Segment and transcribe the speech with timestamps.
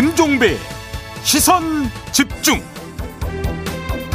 [0.00, 0.54] 김종배
[1.22, 1.62] 시선
[2.10, 2.54] 집중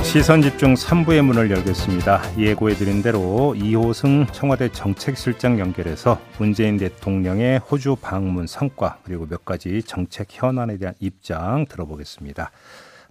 [0.01, 2.21] 시선 집중 3부의 문을 열겠습니다.
[2.39, 10.29] 예고해드린 대로 이호승 청와대 정책실장 연결해서 문재인 대통령의 호주 방문 성과 그리고 몇 가지 정책
[10.31, 12.49] 현안에 대한 입장 들어보겠습니다.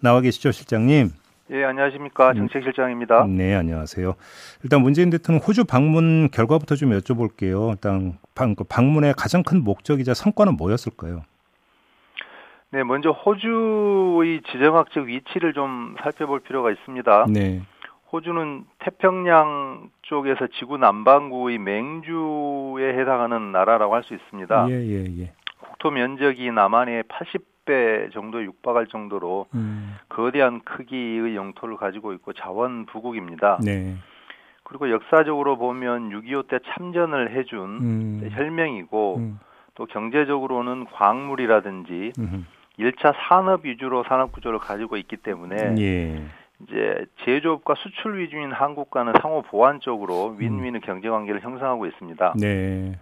[0.01, 1.11] 나와 계시죠, 실장님?
[1.53, 2.35] 예, 안녕하십니까.
[2.35, 3.25] 정책실장입니다.
[3.29, 4.17] 네, 안녕하세요.
[4.65, 7.71] 일단 문재인 대통령 호주 방문 결과부터 좀 여쭤볼게요.
[7.71, 11.23] 일단 방, 그 방문의 가장 큰 목적이자 성과는 뭐였을까요?
[12.75, 17.27] 네, 먼저 호주의 지정학적 위치를 좀 살펴볼 필요가 있습니다.
[17.33, 17.63] 네.
[18.11, 24.67] 호주는 태평양 쪽에서 지구 남반구의 맹주에 해당하는 나라라고 할 수 있습니다.
[24.71, 25.33] 예, 예, 예.
[25.61, 33.61] 국토 면적이 남한의 80배 정도에 육박할 정도로 음, 거대한 크기의 영토를 가지고 있고 자원 부국입니다.
[33.65, 33.95] 네.
[34.65, 39.39] 그리고 역사적으로 보면 6.25 때 참전을 해준 음, 혈맹이고 음,
[39.77, 42.47] 또 경제적으로는 광물이라든지 음,
[42.79, 46.23] 1차 산업 위주로 산업 구조를 가지고 있기 때문에 예.
[46.63, 52.35] 이제 제조업과 수출 위주인 한국과는 상호 보완적으로 윈윈의 경제 관계를 형성하고 있습니다.
[52.39, 52.99] 네.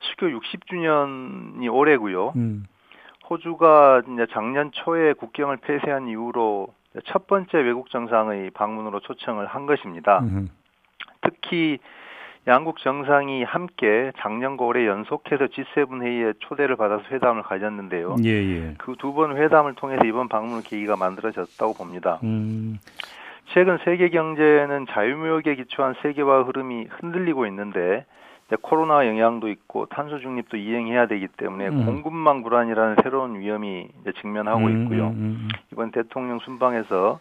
[0.00, 2.32] 수교 60주년이 올해고요.
[2.36, 2.66] 음,
[3.28, 6.68] 호주가 이제 작년 초에 국경을 폐쇄한 이후로
[7.06, 10.20] 첫 번째 외국 정상의 방문으로 초청을 한 것입니다.
[10.20, 10.48] 음,
[11.22, 11.78] 특히
[12.48, 18.16] 양국 정상이 함께 작년과 올해 연속해서 G7 회의에 초대를 받아서 회담을 가졌는데요.
[18.24, 18.74] 예, 예.
[18.78, 22.18] 그 두 번 회담을 통해서 이번 방문 계기가 만들어졌다고 봅니다.
[22.24, 22.78] 음,
[23.54, 28.06] 최근 세계 경제는 자유무역에 기초한 세계화 흐름이 흔들리고 있는데
[28.60, 31.86] 코로나 영향도 있고 탄소 중립도 이행해야 되기 때문에 음.
[31.86, 33.88] 공급망 불안이라는 새로운 위험이
[34.20, 35.06] 직면하고 음, 있고요.
[35.08, 37.20] 음, 음, 이번 대통령 순방에서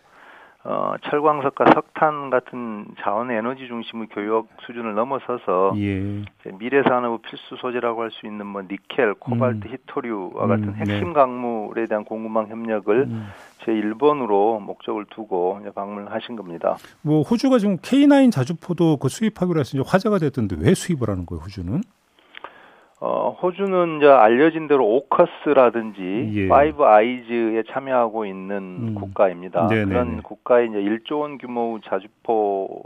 [0.63, 6.23] 어, 철광석과 석탄 같은 자원 에너지 중심의 교역 수준을 넘어서서 예.
[6.59, 9.73] 미래 산업의 필수 소재라고 할 수 있는 뭐 니켈, 코발트, 음.
[9.73, 11.13] 희토류와 같은 음, 핵심 네.
[11.13, 13.27] 광물에 대한 공급망 협력을 음.
[13.65, 16.77] 제 1번으로 목적을 두고 이제 방문을 하신 겁니다.
[17.01, 21.81] 뭐 호주가 지금 K9 자주포도 그 수입하기로 해서 화제가 됐던데 왜 수입을 하는 거예요, 호주는?
[23.03, 26.47] 어, 호주는 이제 알려진 대로 오커스라든지 예.
[26.47, 28.95] 파이브 아이즈에 참여하고 있는 음.
[28.95, 29.65] 국가입니다.
[29.67, 29.85] 네네네.
[29.89, 32.83] 그런 국가에 이제 1조 원 규모의 자주포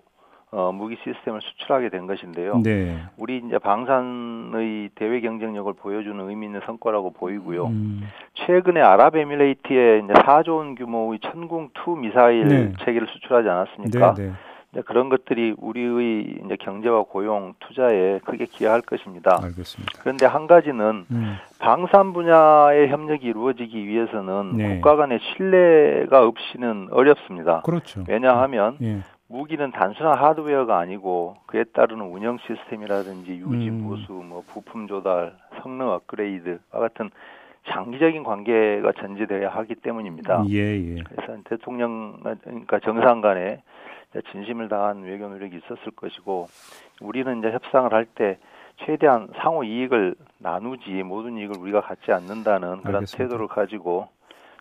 [0.51, 2.61] 어, 무기 시스템을 수출하게 된 것인데요.
[2.63, 2.97] 네.
[3.17, 7.65] 우리 이제 방산의 대외 경쟁력을 보여주는 의미 있는 성과라고 보이고요.
[7.65, 8.03] 음,
[8.35, 12.73] 최근에 아랍에미레이트에 이제 4조 원 규모의 천궁 2 미사일 네.
[12.85, 14.13] 체계를 수출하지 않았습니까?
[14.13, 14.31] 네, 네.
[14.81, 19.39] 그런 것들이 우리의 이제 경제와 고용, 투자에 크게 기여할 것입니다.
[19.41, 19.99] 알겠습니다.
[20.01, 24.75] 그런데 한 가지는 음, 방산 분야의 협력이 이루어지기 위해서는 네.
[24.75, 27.61] 국가 간의 신뢰가 없이는 어렵습니다.
[27.61, 28.03] 그렇죠.
[28.07, 28.99] 왜냐하면 예.
[29.27, 33.87] 무기는 단순한 하드웨어가 아니고 그에 따르는 운영 시스템이라든지 유지 음.
[33.87, 37.09] 보수, 뭐 부품 조달, 성능 업그레이드와 같은
[37.67, 40.45] 장기적인 관계가 전제되어야 하기 때문입니다.
[40.49, 41.01] 예, 예.
[41.01, 43.63] 그래서 대통령 그러니까 정상 간에
[44.31, 46.47] 진심을 다한 외교 노력이 있었을 것이고
[47.01, 48.37] 우리는 이제 협상을 할 때
[48.85, 53.17] 최대한 상호 이익을 나누지 모든 이익을 우리가 갖지 않는다는 그런 알겠습니다.
[53.23, 54.09] 태도를 가지고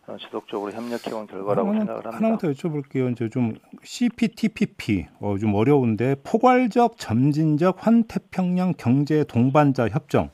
[0.07, 2.17] 어, 지속적으로 협력해온 결과라고 하나만, 생각을 합니다.
[2.17, 3.11] 하나만 더 여쭤볼게요.
[3.11, 10.31] 이제 좀 CPTPP 어, 좀 어려운데 포괄적 점진적 환태평양 경제 동반자 협정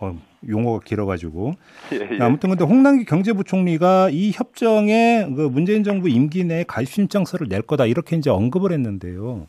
[0.00, 0.16] 어,
[0.48, 1.54] 용어가 길어가지고
[1.92, 2.22] 예, 예.
[2.22, 7.86] 아무튼 근데 홍남기 경제부총리가 이 협정에 그 문재인 정부 임기 내에 가입 신청서를 낼 거다
[7.86, 9.46] 이렇게 이제 언급을 했는데요.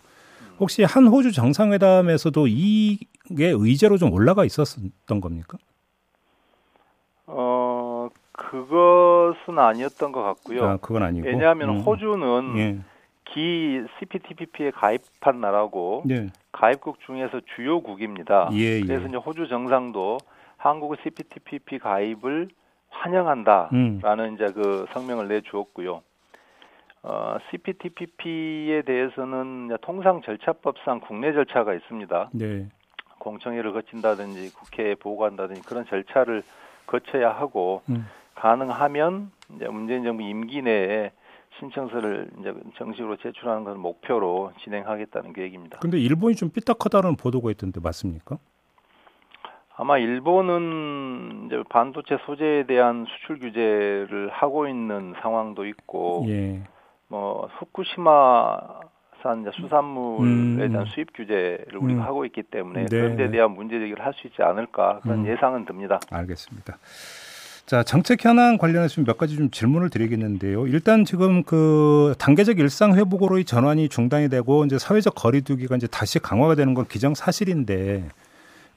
[0.59, 5.57] 혹시 한 호주 정상회담에서도 이게 의제로 좀 올라가 있었던 겁니까?
[7.27, 10.65] 어 그것은 아니었던 것 같고요.
[10.65, 11.27] 아, 그건 아니고.
[11.27, 11.79] 왜냐하면 음.
[11.81, 12.79] 호주는 예.
[13.25, 16.29] 기 CPTPP에 가입한 나라고 네.
[16.51, 18.49] 가입국 중에서 주요국입니다.
[18.53, 18.81] 예, 예.
[18.81, 20.17] 그래서 이제 호주 정상도
[20.59, 22.49] 한국의 CPTPP 가입을
[22.89, 24.35] 환영한다라는 음.
[24.35, 26.01] 이제 그 성명을 내주었고요.
[27.01, 32.29] 어, CPTPP에 대해서는 통상 절차법상 국내 절차가 있습니다.
[32.33, 32.67] 네.
[33.19, 36.43] 공청회를 거친다든지 국회에 보고한다든지 그런 절차를
[36.85, 38.05] 거쳐야 하고 음.
[38.35, 41.11] 가능하면 이제 문재인 정부 임기 내에
[41.59, 45.79] 신청서를 이제 정식으로 제출하는 것을 목표로 진행하겠다는 계획입니다.
[45.79, 48.37] 근데 일본이 좀 삐딱하다는 보도가 있던데 맞습니까?
[49.79, 56.61] 아마 일본은 이제 반도체 소재에 대한 수출 규제를 하고 있는 상황도 있고 예.
[57.07, 60.25] 뭐 후쿠시마산 수산물에
[60.65, 60.69] 음.
[60.69, 62.05] 대한 수입 규제를 우리가 음.
[62.05, 63.31] 하고 있기 때문에 네, 그런 데 네.
[63.31, 65.27] 대한 문제 제기를 할 수 있지 않을까 그런 음.
[65.27, 66.01] 예상은 듭니다.
[66.11, 66.77] 알겠습니다.
[67.65, 70.67] 자, 정책 현안 관련해서 좀몇 가지 좀 질문을 드리겠는데요.
[70.67, 76.55] 일단 지금 그 단계적 일상 회복으로의 전환이 중단이 되고 이제 사회적 거리두기가 이제 다시 강화가
[76.55, 78.09] 되는 건 기정 사실인데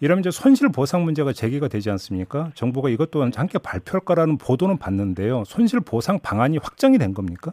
[0.03, 2.51] 이러면 이제 손실 보상 문제가 제기가 되지 않습니까?
[2.55, 5.45] 정부가 이것 또한 함께 발표할 거라는 보도는 봤는데요.
[5.45, 7.53] 손실 보상 방안이 확정이 된 겁니까?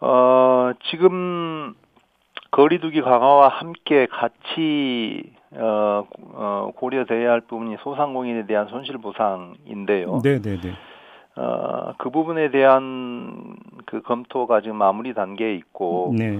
[0.00, 1.74] 어, 지금
[2.52, 10.22] 거리두기 강화와 함께 같이 어, 어, 고려돼야 할 부분이 소상공인에 대한 손실 보상인데요.
[10.24, 10.72] 네, 네, 네.
[11.36, 16.38] 어, 그 부분에 대한 그 검토가 지금 마무리 단계에 있고 네.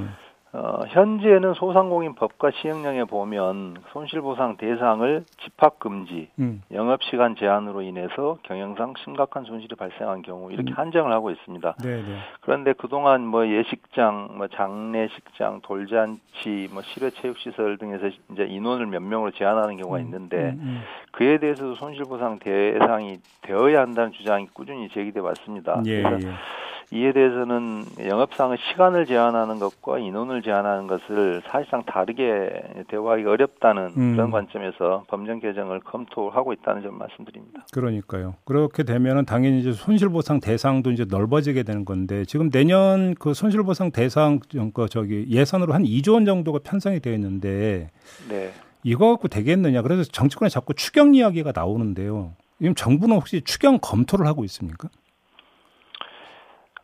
[0.53, 6.63] 어, 현재는 소상공인 법과 시행령에 보면 손실보상 대상을 집합금지, 음.
[6.73, 10.75] 영업시간 제한으로 인해서 경영상 심각한 손실이 발생한 경우 이렇게 음.
[10.75, 11.75] 한정을 하고 있습니다.
[11.83, 12.19] 네, 네.
[12.41, 19.77] 그런데 그동안 뭐 예식장, 뭐 장례식장, 돌잔치, 뭐 실외체육시설 등에서 이제 인원을 몇 명으로 제한하는
[19.77, 20.81] 경우가 있는데 음, 음.
[21.13, 25.83] 그에 대해서도 손실보상 대상이 되어야 한다는 주장이 꾸준히 제기돼 왔습니다.
[25.85, 26.33] 예, 그래서 예.
[26.91, 32.51] 이에 대해서는 영업상의 시간을 제한하는 것과 인원을 제한하는 것을 사실상 다르게
[32.89, 34.17] 대화하기 어렵다는 음.
[34.17, 37.67] 그런 관점에서 법령 개정을 검토하고 있다는 점 말씀드립니다.
[37.73, 38.37] 그러니까요.
[38.45, 44.41] 그렇게 되면은 당연히 이제 손실보상 대상도 이제 넓어지게 되는 건데 지금 내년 그 손실보상 대상
[44.73, 47.91] 그 저기 예산으로 한 2조 원 정도가 편성이 되어 있는데
[48.31, 48.51] 네.
[48.83, 49.83] 이거 갖고 되겠느냐.
[49.83, 52.33] 그래서 정치권에 자꾸 추경 이야기가 나오는데요.
[52.59, 54.89] 지금 정부는 혹시 추경 검토를 하고 있습니까?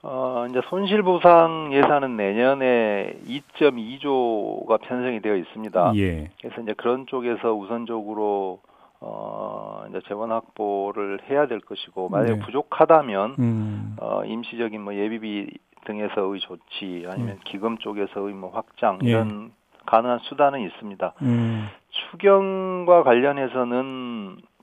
[0.06, 5.92] 어, 이제 손실보상 예산은 내년에 2.2조가 편성이 되어 있습니다.
[5.96, 6.30] 예.
[6.42, 8.60] 그래서 이제 그런 쪽에서 우선적으로
[9.00, 12.38] 어, 이제 재원 확보를 해야 될 것이고 만약에 네.
[12.40, 13.96] 부족하다면 음.
[13.98, 15.50] 어, 임시적인 뭐 예비비
[15.86, 19.08] 등에서의 조치 아니면 기금 쪽에서의 뭐 확장 예.
[19.08, 19.52] 이런
[19.86, 21.14] 가능한 수단은 있습니다.
[21.22, 21.66] 음.
[22.10, 24.53] 추경과 관련해서는 야,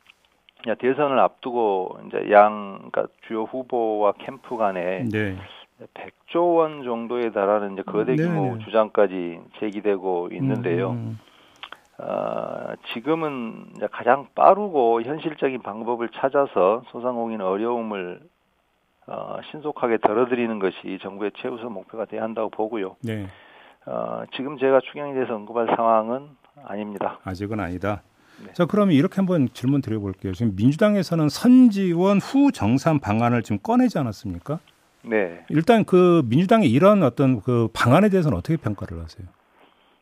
[0.79, 5.35] 대선을 앞두고 이제 양 그러니까 주요 후보와 캠프 간에 네.
[5.93, 8.65] 100조 원 정도에 달하는 이제 거대 규모 네네.
[8.65, 10.91] 주장까지 제기되고 있는데요.
[10.91, 11.19] 음.
[11.97, 18.21] 어, 지금은 이제 가장 빠르고 현실적인 방법을 찾아서 소상공인 어려움을
[19.07, 22.95] 어, 신속하게 덜어드리는 것이 정부의 최우선 목표가 돼야 한다고 보고요.
[23.03, 23.27] 네.
[23.85, 26.29] 어, 지금 제가 추경에 대해서 언급할 상황은
[26.63, 27.19] 아닙니다.
[27.23, 28.03] 아직은 아니다.
[28.45, 28.53] 네.
[28.53, 30.33] 자, 그러면 이렇게 한번 질문 드려볼게요.
[30.33, 34.59] 지금 민주당에서는 선지원 후 정산 방안을 지금 꺼내지 않았습니까?
[35.03, 35.45] 네.
[35.49, 39.27] 일단 그 민주당의 이런 어떤 그 방안에 대해서는 어떻게 평가를 하세요?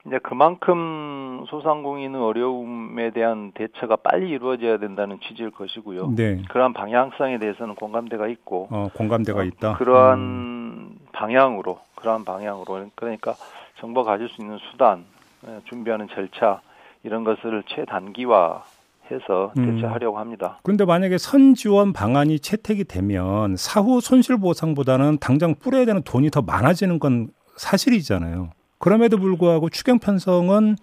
[0.05, 6.13] 이제 그만큼 소상공인의 어려움에 대한 대처가 빨리 이루어져야 된다는 취지일 것이고요.
[6.15, 6.41] 네.
[6.49, 9.73] 그러한 방향성에 대해서는 공감대가 있고 어, 공감대가 어, 있다.
[9.77, 10.97] 그러한 음.
[11.11, 13.35] 방향으로 그러한 방향으로 그러니까
[13.79, 15.05] 정부가 가질 수 있는 수단
[15.47, 16.61] 예, 준비하는 절차
[17.03, 18.63] 이런 것을 최단기화
[19.11, 19.75] 해서 음.
[19.75, 20.59] 대처하려고 합니다.
[20.63, 26.41] 그런데 만약에 선 지원 방안이 채택이 되면 사후 손실 보상보다는 당장 뿌려야 되는 돈이 더
[26.41, 28.49] 많아지는 건 사실이잖아요.
[28.77, 30.75] 그럼에도 불구하고 추경 편성은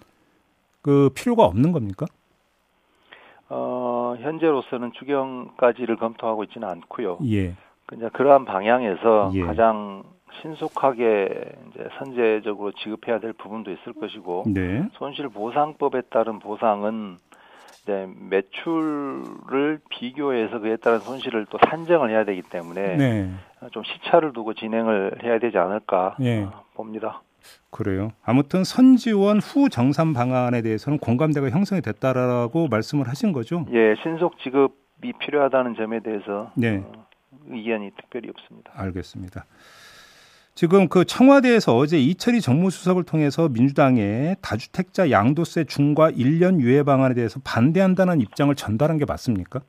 [0.82, 2.06] 그 필요가 없는 겁니까?
[3.48, 7.18] 어, 현재로서는 추경까지를 검토하고 있지는 않고요.
[7.30, 7.54] 예.
[7.92, 9.42] 이제 그러한 방향에서 예.
[9.42, 10.02] 가장
[10.42, 11.28] 신속하게
[11.70, 14.88] 이제 선제적으로 지급해야 될 부분도 있을 것이고 네.
[14.94, 17.16] 손실 보상법에 따른 보상은
[17.82, 23.30] 이제 매출을 비교해서 그에 따른 손실을 또 산정을 해야 되기 때문에 네.
[23.72, 26.42] 좀 시차를 두고 진행을 해야 되지 않을까 예.
[26.42, 27.22] 어, 봅니다.
[27.70, 28.10] 그래요.
[28.24, 33.66] 아무튼 선지원 후 정산 방안에 대해서는 공감대가 형성이 됐다라고 말씀을 하신 거죠?
[33.72, 36.82] 예, 신속 지급이 필요하다는 점에 대해서 네.
[36.84, 37.06] 어,
[37.48, 38.72] 의견이 특별히 없습니다.
[38.74, 39.44] 알겠습니다.
[40.56, 47.38] 지금 그 청와대에서 어제 이철희 정무수석을 통해서 민주당의 다주택자 양도세 중과 1년 유예 방안에 대해서
[47.44, 49.60] 반대한다는 입장을 전달한 게 맞습니까?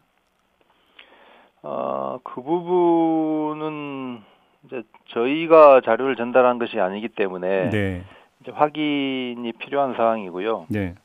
[1.62, 4.22] 어, 그 부분은
[4.66, 8.04] 이제 저희가 자료를 전달한 것이 아니기 때문에 네.
[8.42, 10.68] 이제 확인이 필요한 사항이고요.
[10.70, 10.96] 네.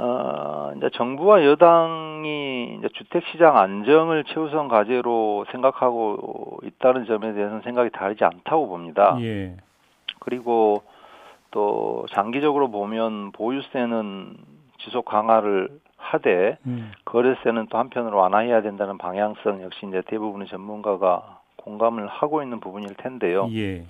[0.00, 7.90] 어, 이제 정부와 여당이 이제 주택 시장 안정을 최우선 과제로 생각하고 있다는 점에 대해서는 생각이
[7.90, 9.16] 다르지 않다고 봅니다.
[9.20, 9.56] 예.
[10.20, 10.82] 그리고
[11.50, 14.36] 또 장기적으로 보면 보유세는
[14.78, 16.92] 지속 강화를 하되 음.
[17.04, 23.48] 거래세는 또 한편으로 완화해야 된다는 방향성 역시 이제 대부분의 전문가가 공감을 하고 있는 부분일 텐데요.
[23.52, 23.84] 예.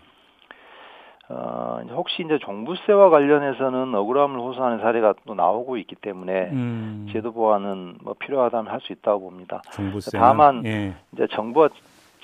[1.31, 7.07] 어, 혹시 이제 종부세와 관련해서는 억울함을 호소하는 사례가 또 나오고 있기 때문에 음.
[7.13, 9.61] 제도 보완은 뭐 필요하다면 할 수 있다고 봅니다.
[9.73, 10.95] 종부세 다만 예.
[11.13, 11.69] 이제 정부와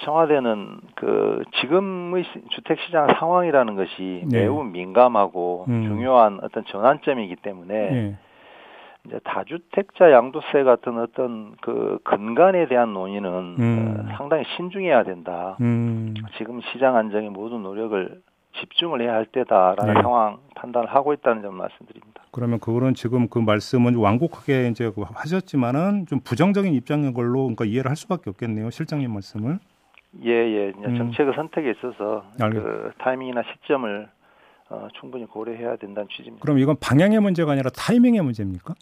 [0.05, 4.41] 청와대는 그 지금의 시- 주택 시장 상황이라는 것이 네.
[4.43, 5.83] 매우 민감하고 음.
[5.87, 8.17] 중요한 어떤 전환점이기 때문에 예.
[9.07, 14.07] 이제 다주택자 양도세 같은 어떤 그 근간에 대한 논의는 음.
[14.11, 15.59] 어, 상당히 신중해야 된다.
[15.61, 16.15] 음.
[16.39, 18.23] 지금 시장 안정에 모든 노력을
[18.61, 20.03] 집중을 해야 할 때다라는 네.
[20.03, 22.23] 상황 판단을 하고 있다는 점 말씀드립니다.
[22.31, 27.89] 그러면 그거는 지금 그 말씀은 완곡하게 이제 그 하셨지만은 좀 부정적인 입장인 걸로 그러니까 이해를
[27.89, 28.71] 할 수밖에 없겠네요.
[28.71, 29.59] 실장님 말씀을.
[30.25, 30.73] 예, 예.
[30.77, 30.97] 음.
[30.97, 34.09] 정책의 선택에 있어서 알겠- 그 타이밍이나 시점을
[34.71, 36.43] 어, 충분히 고려해야 된다는 취지입니다.
[36.43, 38.75] 그럼 이건 방향의 문제가 아니라 타이밍의 문제입니까?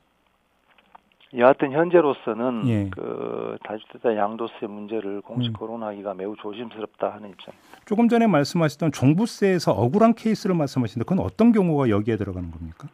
[1.37, 2.91] 여하튼 현재로서는 예.
[2.91, 5.53] 그 다주택자 양도세 문제를 공식 음.
[5.55, 7.79] 거론하기가 매우 조심스럽다 하는 입장입니다.
[7.87, 12.89] 조금 전에 말씀하셨던 종부세에서 억울한 케이스를 말씀하시는데 그건 어떤 경우가 여기에 들어가는 겁니까?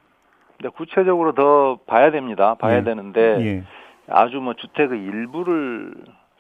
[0.57, 2.55] 근데 구체적으로 더 봐야 됩니다.
[2.55, 2.85] 봐야 예.
[2.85, 3.65] 되는데 예.
[4.09, 5.95] 아주 뭐 주택의 일부를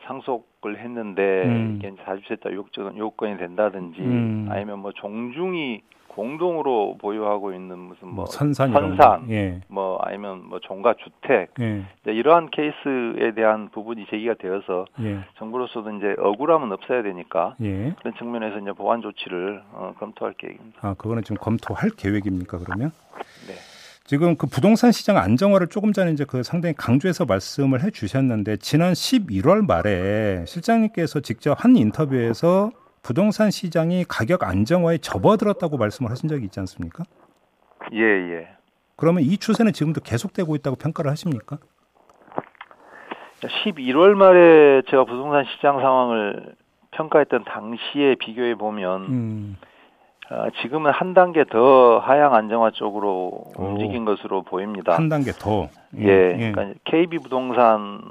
[0.09, 1.77] 상속을 했는데 음.
[1.79, 4.49] 이게 이제 다주택자 요건, 요건이 된다든지 음.
[4.51, 9.27] 아니면 뭐 종중이 공동으로 보유하고 있는 무슨 뭐뭐 선산 선산.
[9.27, 9.33] 거.
[9.33, 9.61] 예.
[9.69, 11.85] 뭐 아니면 뭐 종가 주택 예.
[12.07, 15.21] 이러한 케이스에 대한 부분이 제기가 되어서 예.
[15.37, 17.95] 정부로서도 이제 억울함은 없어야 되니까 예.
[18.01, 20.79] 그런 측면에서 이제 보완 조치를 어, 검토할 계획입니다.
[20.81, 22.91] 아, 그거는 지금 검토할 계획입니까, 그러면?
[23.47, 23.55] 네.
[24.09, 28.95] 지금 그 부동산 시장 안정화를 조금 전에 이제 그 상당히 강조해서 말씀을 해 주셨는데 지난
[28.95, 32.71] 11월 말에 실장님께서 직접 한 인터뷰에서
[33.03, 37.05] 부동산 시장이 가격 안정화에 접어들었다고 말씀을 하신 적이 있지 않습니까?
[37.93, 38.49] 예, 예.
[38.97, 41.59] 그러면 이 추세는 지금도 계속되고 있다고 평가를 하십니까?
[43.43, 46.55] 11월 말에 제가 부동산 시장 상황을
[46.93, 49.69] 평가했던 당시에 비교해 보면 음, 어,
[50.63, 53.63] 지금은 한 단계 더 하향 안정화 쪽으로 오.
[53.63, 54.95] 움직인 것으로 보입니다.
[54.95, 55.69] 한 단계 더.
[55.97, 58.03] 예, 그러니까 KB 부동산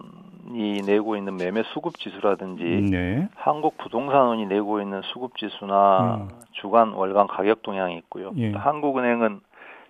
[0.54, 3.28] 이 내고 있는 매매 수급 지수라든지 네.
[3.36, 6.30] 한국 부동산원이 내고 있는 수급 지수나 음.
[6.54, 8.32] 주간 월간 가격 동향이 있고요.
[8.38, 8.52] 예.
[8.52, 9.42] 또 한국은행은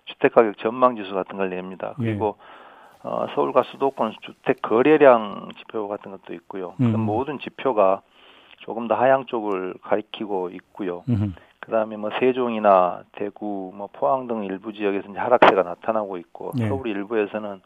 [0.06, 1.94] 주택 가격 전망 지수 같은 걸 냅니다.
[2.00, 2.04] 예.
[2.04, 2.36] 그리고
[3.04, 6.74] 어, 서울과 수도권 주택 거래량 지표 같은 것도 있고요.
[6.80, 6.98] 음.
[6.98, 8.02] 모든 지표가
[8.58, 11.04] 조금 더 하향 쪽을 가리키고 있고요.
[11.08, 11.34] 음,
[11.68, 16.66] 그다음에 뭐 세종이나 대구, 뭐 포항 등 일부 지역에서 이제 하락세가 나타나고 있고 네.
[16.66, 17.60] 서울 일부에서는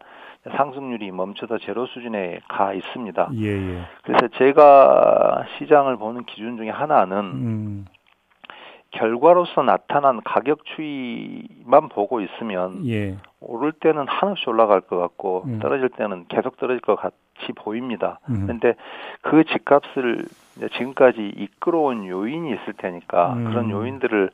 [0.57, 3.31] 상승률이 멈춰서 제로 수준에 가 있습니다.
[3.37, 3.83] 예, 예.
[4.03, 7.85] 그래서 제가 시장을 보는 기준 중에 하나는 음,
[8.93, 13.17] 결과로서 나타난 가격 추이만 보고 있으면 예.
[13.41, 15.59] 오를 때는 한없이 올라갈 것 같고 음.
[15.61, 18.21] 떨어질 때는 계속 떨어질 것 같이 보입니다.
[18.29, 18.43] 음.
[18.43, 18.75] 그런데
[19.23, 20.27] 그 집값을
[20.77, 23.45] 지금까지 이끌어온 요인이 있을 테니까 음.
[23.45, 24.31] 그런 요인들을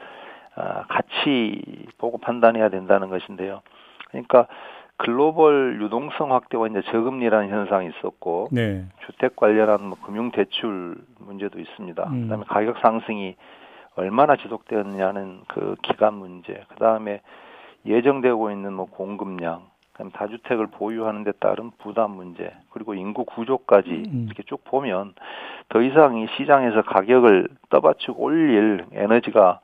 [0.57, 3.63] 아, 같이 보고 판단해야 된다는 것인데요.
[4.09, 4.49] 그러니까
[4.97, 8.85] 글로벌 유동성 확대와 이제 저금리라는 현상이 있었고 네.
[9.07, 12.05] 주택 관련한 뭐 금융 대출 문제도 있습니다.
[12.11, 12.23] 음.
[12.23, 13.37] 그다음에 가격 상승이
[13.99, 16.65] 얼마나 지속되었느냐는 그 기간 문제.
[16.69, 17.21] 그 다음에
[17.85, 19.63] 예정되고 있는 뭐 공급량,
[19.93, 24.25] 그다음 다주택을 보유하는 데 따른 부담 문제, 그리고 인구 구조까지 음.
[24.27, 25.15] 이렇게 쭉 보면
[25.69, 29.61] 더 이상 이 시장에서 가격을 떠받치고 올릴 에너지가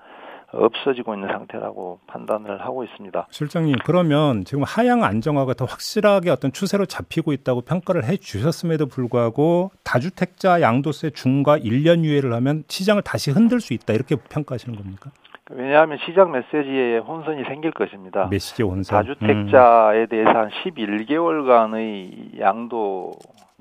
[0.56, 3.26] 없어지고 있는 상태라고 판단을 하고 있습니다.
[3.30, 9.70] 실장님, 그러면 지금 하향 안정화가 더 확실하게 어떤 추세로 잡히고 있다고 평가를 해 주셨음에도 불구하고
[9.84, 15.10] 다주택자 양도세 중과 1년 유예를 하면 시장을 다시 흔들 수 있다 이렇게 평가하시는 겁니까?
[15.50, 18.28] 왜냐하면 시장 메시지에 혼선이 생길 것입니다.
[18.30, 19.04] 메시지 원산.
[19.04, 23.12] 다주택자에 대해서 한 11개월간의 양도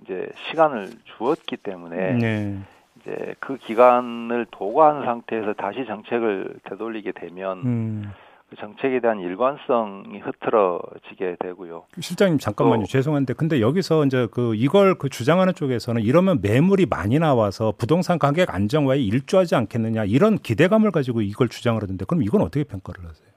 [0.01, 2.17] 이제 시간을 주었기 때문에 음.
[2.19, 2.59] 네.
[3.03, 8.11] 이제 그 기간을 도과한 상태에서 다시 정책을 되돌리게 되면 음.
[8.49, 11.83] 그 정책에 대한 일관성이 흐트러지게 되고요.
[11.99, 12.81] 실장님 잠깐만요.
[12.83, 18.19] 또- 죄송한데 근데 여기서 이제 그 이걸 그 주장하는 쪽에서는 이러면 매물이 많이 나와서 부동산
[18.19, 23.27] 가격 안정화에 일조하지 않겠느냐 이런 기대감을 가지고 이걸 주장을 하던데 그럼 이건 어떻게 평가를 하세요?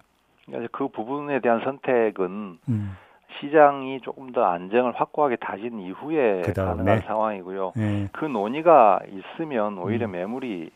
[0.47, 2.97] 그러니까 그 부분에 대한 선택은 음.
[3.41, 6.77] 시장이 조금 더 안정을 확고하게 다진 이후에 그다음에?
[6.77, 7.73] 가능한 상황이고요.
[7.77, 8.09] 네.
[8.13, 10.13] 그 논의가 있으면 오히려 음.
[10.13, 10.71] 매물이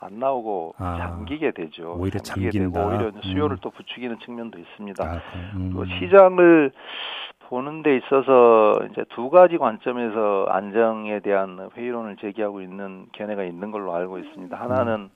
[0.00, 1.96] 안 나오고 아, 잠기게 되죠.
[1.98, 2.58] 오히려 잠기게.
[2.58, 3.60] 되고 오히려 수요를 음.
[3.60, 5.04] 또 부추기는 측면도 있습니다.
[5.04, 5.20] 아,
[5.56, 5.72] 음.
[5.74, 6.70] 그 시장을
[7.48, 13.94] 보는 데 있어서 이제 두 가지 관점에서 안정에 대한 회의론을 제기하고 있는 견해가 있는 걸로
[13.94, 14.56] 알고 있습니다.
[14.56, 15.10] 하나는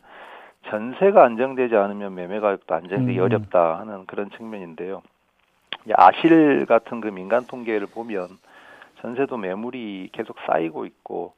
[0.69, 3.25] 전세가 안정되지 않으면 매매 가격도 안정되기 음.
[3.25, 5.03] 어렵다 하는 그런 측면인데요.
[5.87, 8.29] 이 아실 같은 그 민간 통계를 보면
[9.01, 11.35] 전세도 매물이 계속 쌓이고 있고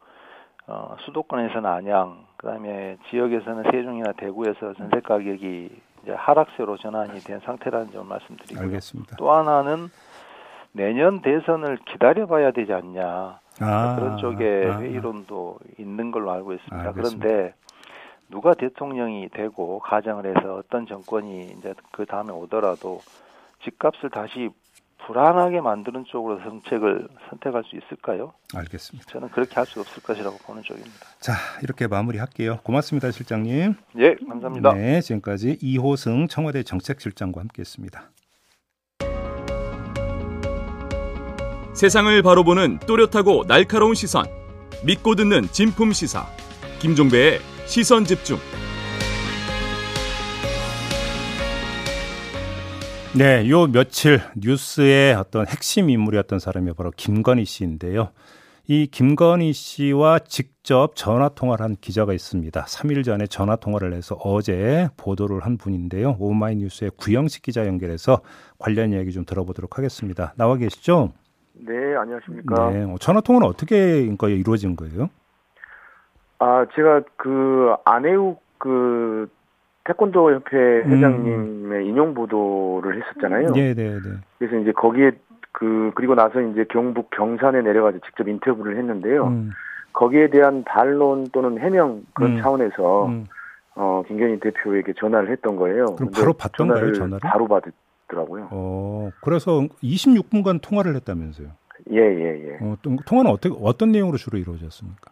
[0.67, 5.71] 어, 수도권에서는 안양, 그다음에 지역에서는 세종이나 대구에서 전세 가격이
[6.03, 8.65] 이제 하락세로 전환이 된 상태라는 점을 말씀드리고요.
[8.65, 9.17] 알겠습니다.
[9.17, 9.89] 또 하나는
[10.73, 14.81] 내년 대선을 기다려봐야 되지 않냐 아, 그런 쪽에 아, 아.
[14.81, 16.77] 회의론도 있는 걸로 알고 있습니다.
[16.89, 17.25] 알겠습니다.
[17.25, 17.55] 그런데
[18.31, 23.01] 누가 대통령이 되고 가정을 해서 어떤 정권이 이제 그 다음에 오더라도
[23.65, 24.49] 집값을 다시
[25.07, 28.33] 불안하게 만드는 쪽으로 정책을 선택할 수 있을까요?
[28.55, 29.07] 알겠습니다.
[29.11, 30.97] 저는 그렇게 할 수 없을 것이라고 보는 쪽입니다.
[31.21, 32.61] 자, 이렇게 마무리할게요.
[32.63, 33.75] 고맙습니다, 실장님.
[33.99, 34.73] 예, 감사합니다.
[34.73, 38.11] 네, 지금까지 이호승 청와대 정책실장과 함께했습니다.
[41.75, 44.25] 세상을 바로 보는 또렷하고 날카로운 시선.
[44.85, 46.27] 믿고 듣는 진품 시사.
[46.79, 48.39] 김종배의 시선 집중.
[53.17, 58.09] 네, 요 며칠 뉴스의 어떤 핵심 인물이었던 사람이 바로 김건희 씨인데요.
[58.67, 62.65] 이 김건희 씨와 직접 전화 통화를 한 기자가 있습니다.
[62.65, 66.17] 3일 전에 전화 통화를 해서 어제 보도를 한 분인데요.
[66.19, 68.21] 오마이뉴스의 구영식 기자 연결해서
[68.59, 70.33] 관련 이야기 좀 들어보도록 하겠습니다.
[70.37, 71.13] 나와 계시죠?
[71.53, 72.71] 네, 안녕하십니까.
[72.71, 75.09] 네, 어, 전화 통화는 어떻게 이루어진 거예요?
[76.41, 79.29] 아, 제가 그 안혜욱 그
[79.85, 81.87] 태권도 협회 회장님의 음.
[81.87, 83.53] 인용 보도를 했었잖아요.
[83.53, 84.11] 네, 네, 네.
[84.39, 85.13] 그래서 이제 거기에
[85.53, 89.27] 그 그리고 나서 이제 경북 경산에 내려가서 직접 인터뷰를 했는데요.
[89.27, 89.51] 음.
[89.93, 92.41] 거기에 대한 반론 또는 해명 그런 음.
[92.41, 93.27] 차원에서 음.
[93.77, 95.87] 어 김건희 대표에게 전화를 했던 거예요.
[95.97, 97.21] 그럼 바로 받던 전화를 거예요, 전화를?
[97.31, 98.49] 바로 받더라고요.
[98.51, 101.49] 어, 그래서 26분간 통화를 했다면서요?
[101.91, 102.59] 예, 예, 예.
[102.61, 105.11] 어, 통화는 어떻게 어떤 내용으로 주로 이루어졌습니까?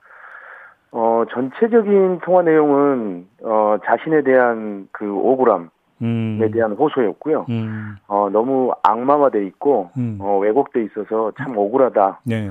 [0.93, 5.69] 어, 전체적인 통화 내용은, 어, 자신에 대한 그 오그람에
[6.03, 6.51] 음.
[6.53, 7.47] 대한 호소였고요.
[7.49, 7.97] 음.
[8.07, 10.19] 어, 너무 악마화돼 있고, 음.
[10.21, 12.21] 어, 왜곡돼 있어서 참 억울하다.
[12.25, 12.51] 네.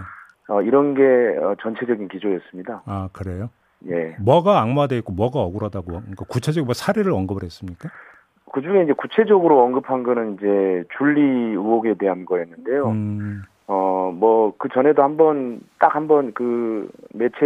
[0.50, 2.82] 어, 이런 게 어, 전체적인 기조였습니다.
[2.86, 3.50] 아, 그래요?
[3.88, 4.16] 예.
[4.20, 5.86] 뭐가 악마돼 있고 뭐가 억울하다고?
[5.86, 7.90] 그러니까 구체적으로 뭐 사례를 언급을 했습니까?
[8.52, 12.90] 그 중에 이제 구체적으로 언급한 거는 이제 줄리 의혹에 대한 거였는데요.
[12.90, 13.44] 음.
[13.74, 17.38] 어, 뭐, 그 전에도 한 번, 딱 한 번 그 매체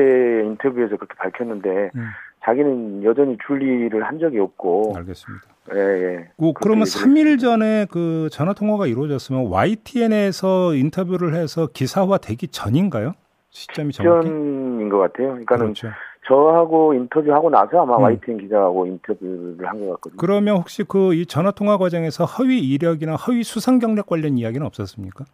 [0.43, 2.07] 인터뷰에서 그렇게 밝혔는데, 음.
[2.43, 4.93] 자기는 여전히 줄리를 한 적이 없고.
[4.97, 5.45] 알겠습니다.
[5.75, 6.27] 예, 예.
[6.37, 13.13] 그, 그러면 3일 전에 그 전화 통화가 이루어졌으면 YTN에서 인터뷰를 해서 기사화 되기 전인가요?
[13.51, 14.27] 시점이 정확히?
[14.27, 15.29] 전인 것 같아요.
[15.29, 15.89] 그러니까는 그렇죠.
[16.27, 18.03] 저하고 인터뷰하고 나서 아마 음.
[18.03, 20.17] YTN 기자하고 인터뷰를 한 것 같거든요.
[20.17, 25.25] 그러면 혹시 그 이 전화 통화 과정에서 허위 이력이나 허위 수상 경력 관련 이야기는 없었습니까?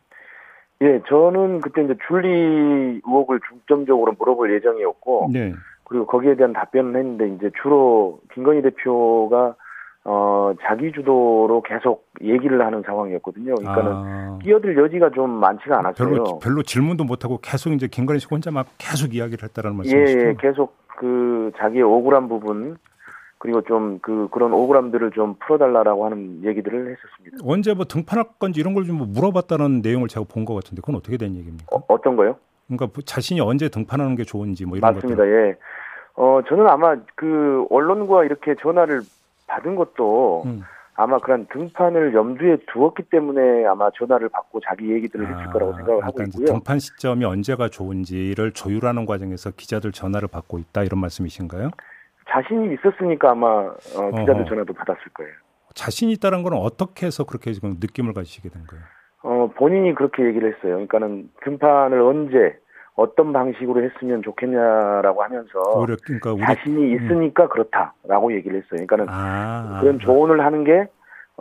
[0.82, 5.54] 예, 저는 그때 이제 줄리 의혹을 중점적으로 물어볼 예정이었고, 네.
[5.84, 9.56] 그리고 거기에 대한 답변을 했는데 이제 주로 김건희 대표가
[10.04, 13.54] 어 자기 주도로 계속 얘기를 하는 상황이었거든요.
[13.56, 14.40] 그러니까는 아.
[14.42, 16.10] 끼어들 여지가 좀 많지가 않았어요.
[16.10, 20.20] 별로, 별로 질문도 못 하고 계속 이제 김건희 씨 혼자 막 계속 이야기를 했다라는 말씀이시죠?
[20.20, 22.78] 예, 예, 계속 그 자기의 억울한 부분
[23.42, 27.38] 그리고 좀 그 그런 오그람들을 좀 풀어달라라고 하는 얘기들을 했었습니다.
[27.44, 31.36] 언제 뭐 등판할 건지 이런 걸좀뭐 물어봤다는 내용을 제가 본 것 같은데 그건 어떻게 된
[31.36, 31.66] 얘기입니까?
[31.88, 32.36] 어, 떤 거요?
[32.68, 35.24] 그러니까 뭐 자신이 언제 등판하는 게 좋은지 뭐 이런 맞습니다.
[35.24, 35.50] 것들.
[35.50, 35.58] 예.
[36.16, 39.02] 어 저는 아마 그 언론과 이렇게 전화를
[39.48, 40.62] 받은 것도 음.
[40.96, 46.04] 아마 그런 등판을 염두에 두었기 때문에 아마 전화를 받고 자기 얘기들을 아, 했을 거라고 생각을
[46.06, 46.46] 하고 있고요.
[46.46, 51.72] 등판 시점이 언제가 좋은지를 조율하는 과정에서 기자들 전화를 받고 있다 이런 말씀이신가요?
[52.32, 55.34] 자신이 있었으니까 아마 어, 기자들 전화도 받았을 거예요.
[55.74, 58.84] 자신이 있다는 건 어떻게 해서 그렇게 지금 느낌을 가지시게 된 거예요?
[59.24, 60.74] 어, 본인이 그렇게 얘기를 했어요.
[60.74, 62.58] 그러니까는 등판을 언제
[62.96, 66.96] 어떤 방식으로 했으면 좋겠냐라고 하면서 오히려, 그러니까 우리, 자신이 음.
[66.96, 67.50] 있으니까 음.
[67.50, 68.86] 그렇다라고 얘기를 했어요.
[68.86, 70.88] 그러니까는 아, 그런 조언을 하는 게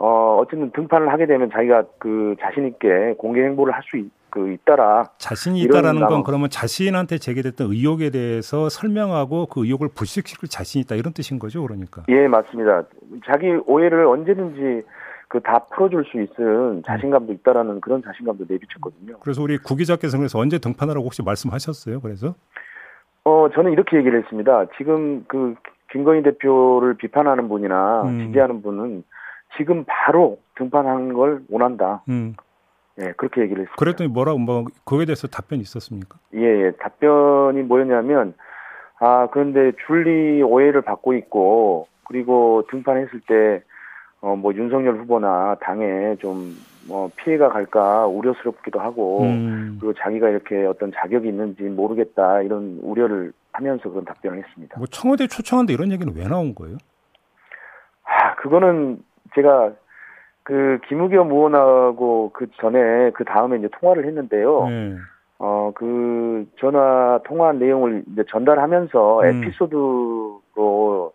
[0.01, 5.09] 어, 어쨌든 등판을 하게 되면 자기가 그 자신 있게 공개 행보를 할 수 그 있다라.
[5.17, 11.11] 자신이 있다라는 건 그러면 자신한테 제기됐던 의혹에 대해서 설명하고 그 의혹을 불식시킬 자신이 있다 이런
[11.11, 12.03] 뜻인 거죠, 그러니까.
[12.07, 12.83] 예, 맞습니다.
[13.25, 14.83] 자기 오해를 언제든지
[15.27, 19.19] 그 다 풀어줄 수 있는 자신감도 있다라는 그런 자신감도 내비쳤거든요.
[19.19, 21.99] 그래서 우리 구 기자께서 그래서 언제 등판하라고 혹시 말씀하셨어요?
[21.99, 22.33] 그래서?
[23.25, 24.65] 어, 저는 이렇게 얘기를 했습니다.
[24.77, 25.55] 지금 그
[25.91, 28.19] 김건희 대표를 비판하는 분이나 음.
[28.27, 29.03] 지지하는 분은
[29.57, 32.03] 지금 바로 등판하는 걸 원한다.
[32.09, 32.35] 음.
[32.99, 33.75] 예, 그렇게 얘기를 했습니다.
[33.77, 36.17] 그랬더니 뭐라고 뭐 그거에 대해서 답변이 있었습니까?
[36.35, 36.71] 예, 예.
[36.79, 38.33] 답변이 뭐였냐면
[38.99, 43.63] 아, 그런데 줄리 오해를 받고 있고 그리고 등판했을 때
[44.19, 46.55] 어, 뭐 윤석열 후보나 당에 좀
[46.87, 49.77] 뭐 피해가 갈까 우려스럽기도 하고 음.
[49.79, 54.77] 그리고 자기가 이렇게 어떤 자격이 있는지 모르겠다 이런 우려를 하면서 그런 답변을 했습니다.
[54.77, 56.77] 뭐 청와대 초청한데 이런 얘기는 왜 나온 거예요?
[58.03, 59.03] 아, 그거는
[59.35, 59.71] 제가
[60.43, 64.67] 그 김우겸 의원하고 그 전에 그 다음에 이제 통화를 했는데요.
[64.67, 64.95] 네.
[65.37, 69.25] 어그 전화 통화 내용을 이제 전달하면서 음.
[69.43, 71.13] 에피소드로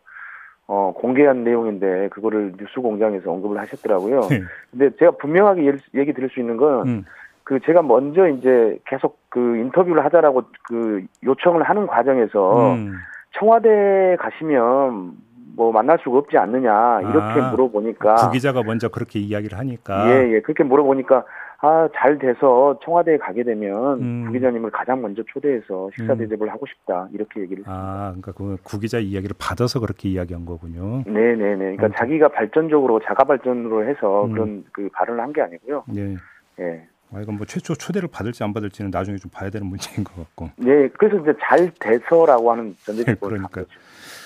[0.68, 4.20] 어 공개한 내용인데 그거를 뉴스공장에서 언급을 하셨더라고요.
[4.22, 4.42] 네.
[4.70, 7.04] 근데 제가 분명하게 얘기 드릴 수 있는 건그 음.
[7.44, 12.94] 그 제가 먼저 이제 계속 그 인터뷰를 하자라고 그 요청을 하는 과정에서 음.
[13.38, 15.12] 청와대 가시면
[15.54, 20.32] 뭐 만날 수가 없지 않느냐 이렇게 아, 물어보니까 구 기자가 먼저 그렇게 이야기를 하니까 예예
[20.34, 21.24] 예, 그렇게 물어보니까
[21.60, 24.24] 아, 잘 돼서 청와대에 가게 되면 음.
[24.26, 26.18] 구 기자님을 가장 먼저 초대해서 식사 음.
[26.18, 26.52] 대접을 음.
[26.52, 31.02] 하고 싶다 이렇게 얘기를 아, 그러니까 그 구 기자 이야기를 받아서 그렇게 이야기한 거군요.
[31.06, 31.76] 네, 네, 네.
[31.76, 31.92] 그러니까 음.
[31.96, 34.32] 자기가 발전적으로 자가 발전으로 해서 음.
[34.32, 35.84] 그런 그 발언을 한 게 아니고요.
[35.88, 36.16] 네.
[36.60, 36.86] 예.
[37.12, 40.50] 아, 이건 뭐 최초 초대를 받을지 안 받을지는 나중에 좀 봐야 되는 문제인 것 같고.
[40.56, 43.62] 네, 그래서 이제 잘 돼서라고 하는 전제 조건을 그러니까.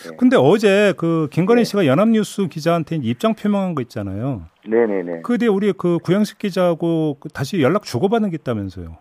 [0.08, 0.16] 네.
[0.16, 1.64] 근데 어제 그 김건희 네.
[1.64, 4.42] 씨가 연합뉴스 기자한테 입장 표명한 거 있잖아요.
[4.66, 5.22] 네네네.
[5.22, 8.96] 그 뒤에 우리 그 구영식 기자하고 그 다시 연락 주고받은 게 있다면서요.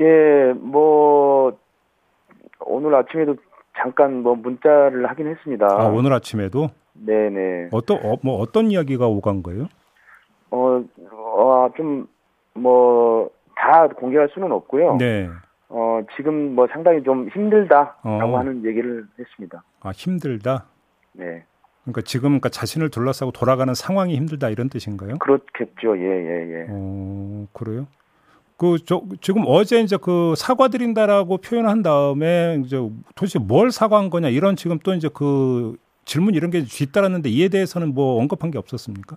[0.00, 1.56] 예, 뭐
[2.60, 3.36] 오늘 아침에도
[3.76, 5.66] 잠깐 뭐 문자를 하긴 했습니다.
[5.70, 6.70] 아, 오늘 아침에도?
[6.94, 7.68] 네네.
[7.72, 9.68] 어떤 어, 뭐 어떤 이야기가 오간 거예요?
[10.50, 12.06] 어, 어 좀
[12.54, 13.28] 뭐
[13.60, 14.96] 다 공개할 수는 없고요.
[14.98, 15.28] 네.
[15.68, 18.38] 어, 지금 뭐 상당히 좀 힘들다라고 어.
[18.38, 19.62] 하는 얘기를 했습니다.
[19.80, 20.66] 아, 힘들다?
[21.12, 21.44] 네.
[21.82, 25.18] 그러니까 지금 그러니까 자신을 둘러싸고 돌아가는 상황이 힘들다 이런 뜻인가요?
[25.18, 25.98] 그렇겠죠.
[25.98, 26.66] 예, 예, 예.
[26.70, 27.86] 어, 그래요?
[28.56, 32.76] 그, 저, 지금 어제 이제 그 사과드린다라고 표현한 다음에 이제
[33.14, 37.94] 도대체 뭘 사과한 거냐 이런 지금 또 이제 그 질문 이런 게 뒤따랐는데 이에 대해서는
[37.94, 39.16] 뭐 언급한 게 없었습니까?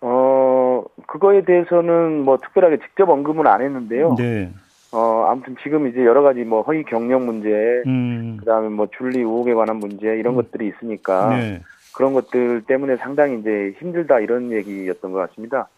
[0.00, 4.16] 어, 그거에 대해서는 뭐 특별하게 직접 언급은 안 했는데요.
[4.18, 4.52] 네.
[4.92, 8.36] 어, 아무튼 지금 이제 여러 가지 뭐 허위 경력 문제, 음.
[8.38, 10.36] 그 다음에 뭐 줄리 의혹에 관한 문제 이런 음.
[10.36, 11.62] 것들이 있으니까 네.
[11.94, 15.68] 그런 것들 때문에 상당히 이제 힘들다 이런 얘기였던 것 같습니다.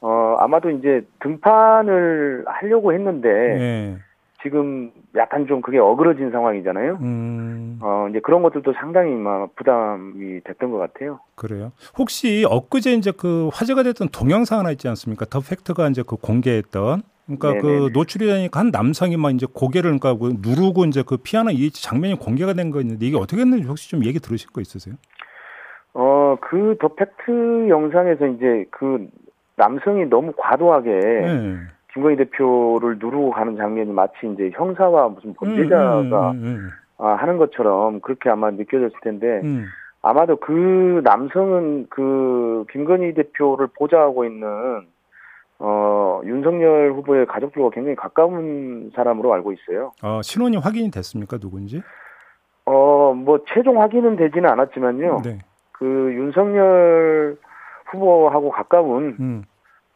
[0.00, 3.98] 어, 아마도 이제 등판을 하려고 했는데 네.
[4.42, 6.98] 지금 약간 좀 그게 어그러진 상황이잖아요.
[7.02, 7.78] 음.
[7.82, 11.20] 어, 이제 그런 것들도 상당히 막 부담이 됐던 것 같아요.
[11.34, 11.72] 그래요.
[11.98, 15.26] 혹시 엊그제 이제 그 화제가 됐던 동영상 하나 있지 않습니까?
[15.26, 17.02] 더 팩트가 이제 그 공개했던
[17.38, 17.62] 그러니까 네네네.
[17.62, 21.70] 그 노출이 되니까 한 남성이 막 이제 고개를 그러니까 그 누르고 이제 그 피하는 이
[21.70, 24.94] 장면이 공개가 된 거 있는데 이게 어떻게 됐는지 혹시 좀 얘기 들으실 거 있으세요?
[25.94, 29.08] 어, 그 더 팩트 영상에서 이제 그
[29.56, 31.56] 남성이 너무 과도하게 네.
[31.92, 36.70] 김건희 대표를 누르고 가는 장면이 마치 이제 형사와 무슨 범죄자가 음, 음, 음, 음.
[36.98, 39.64] 아, 하는 것처럼 그렇게 아마 느껴졌을 텐데 음.
[40.02, 44.46] 아마도 그 남성은 그 김건희 대표를 보좌하고 있는
[45.62, 49.92] 어, 윤석열 후보의 가족들과 굉장히 가까운 사람으로 알고 있어요.
[50.02, 51.36] 어, 신원이 확인이 됐습니까?
[51.36, 51.82] 누군지?
[52.64, 55.20] 어, 뭐 최종 확인은 되지는 않았지만요.
[55.22, 55.38] 네.
[55.72, 57.36] 그 윤석열
[57.90, 59.44] 후보하고 가까운 음.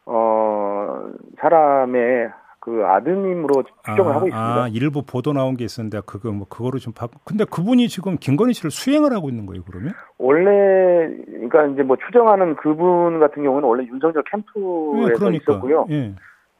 [0.04, 2.30] 어, 사람의
[2.64, 4.64] 그 아드님으로 추정을 아, 하고 있습니다.
[4.64, 7.08] 아, 일부 보도 나온 게 있었는데 그거 뭐 그거를 좀 바...
[7.22, 9.92] 근데 그분이 지금 김건희 씨를 수행을 하고 있는 거예요, 그러면?
[10.16, 15.52] 원래 그러니까 이제 뭐 추정하는 그분 같은 경우는 원래 윤석열 캠프에서 예, 그러니까.
[15.52, 15.86] 있었고요.
[15.90, 16.14] 예.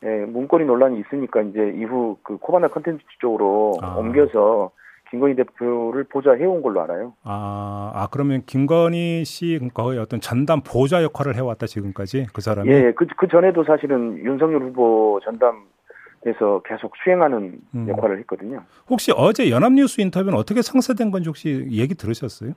[0.05, 3.97] 예, 문거리 논란이 있으니까 이제 이후 그 코바나 컨텐츠 쪽으로 아.
[3.97, 4.73] 옮겨서
[5.09, 7.14] 김건희 대표를 보좌해 온 걸로 알아요.
[7.25, 12.71] 아, 아 그러면 김건희 씨 거의 어떤 전담 보좌 역할을 해왔다 지금까지 그 사람이?
[12.71, 15.62] 예, 그, 그 전에도 사실은 윤석열 후보 전담
[16.26, 17.87] 에서 계속 수행하는 음.
[17.88, 18.62] 역할을 했거든요.
[18.88, 22.52] 혹시 어제 연합뉴스 인터뷰는 어떻게 상세된 건지 혹시 얘기 들으셨어요?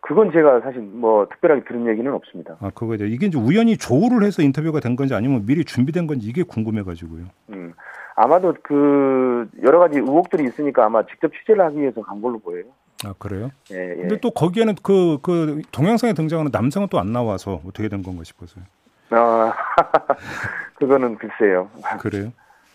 [0.00, 2.56] 그건 제가 사실 뭐 특별하게 들은 얘기는 없습니다.
[2.60, 3.04] 아, 그거죠.
[3.04, 7.24] 이게 이제 우연히 조우를 해서 인터뷰가 된 건지 아니면 미리 준비된 건지 이게 궁금해가지고요.
[7.50, 7.72] 음,
[8.14, 12.64] 아마도 그 여러 가지 의혹들이 있으니까 아마 직접 취재를 하기 위해서 간 걸로 보여요.
[13.04, 13.50] 아 그래요?
[13.72, 13.94] 예, 예.
[13.96, 18.64] 근데 또 거기에는 그그 그 동영상에 등장하는 남성은 또 안 나와서 어떻게 된 건가 싶어서요.
[19.10, 19.52] 아
[20.78, 21.68] 그거는 글쎄요.
[22.00, 22.32] 그래요?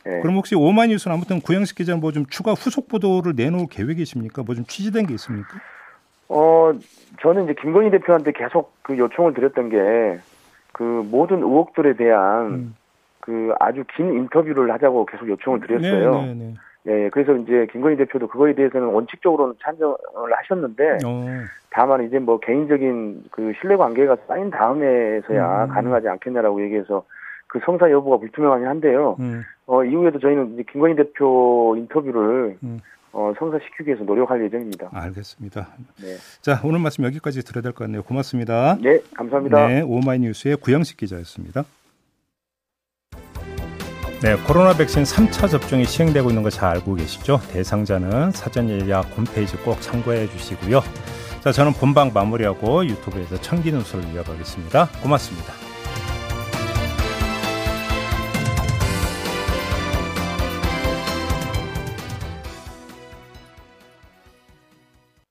[0.07, 0.19] 예.
[0.21, 4.43] 그럼 혹시 오마이뉴스는 아무튼 구영식 기자 뭐 좀 추가 후속 보도를 내놓을 계획이십니까?
[4.43, 5.49] 뭐 좀 취지된 게 있습니까?
[6.29, 6.71] 어
[7.21, 10.19] 저는 이제 김건희 대표한테 계속 그 요청을 드렸던 게
[10.73, 12.75] 그 모든 의혹들에 대한 음.
[13.19, 16.21] 그 아주 긴 인터뷰를 하자고 계속 요청을 드렸어요.
[16.21, 16.53] 네, 네, 네.
[17.05, 19.97] 예, 그래서 이제 김건희 대표도 그거에 대해서는 원칙적으로는 찬성을
[20.31, 21.25] 하셨는데 어.
[21.71, 25.69] 다만 이제 뭐 개인적인 그 신뢰 관계가 쌓인 다음에서야 음.
[25.69, 27.03] 가능하지 않겠냐라고 얘기해서
[27.47, 29.15] 그 성사 여부가 불투명하긴 한데요.
[29.19, 29.41] 음.
[29.67, 32.79] 어, 이후에도 저희는 김건희 대표 인터뷰를 음.
[33.11, 34.89] 어, 성사시키기 위해서 노력할 예정입니다.
[34.93, 35.69] 알겠습니다.
[36.01, 36.15] 네.
[36.41, 38.03] 자, 오늘 말씀 여기까지 들어야 될 것 같네요.
[38.03, 38.77] 고맙습니다.
[38.81, 39.67] 네, 감사합니다.
[39.67, 41.63] 네, 오마이뉴스의 구영식 기자였습니다.
[44.21, 47.39] 네, 코로나 백신 3차 접종이 시행되고 있는 거 잘 알고 계시죠?
[47.51, 50.81] 대상자는 사전 예약 홈페이지 꼭 참고해 주시고요.
[51.41, 54.87] 자, 저는 본방 마무리하고 유튜브에서 청기 눈수를 이어가겠습니다.
[55.03, 55.66] 고맙습니다.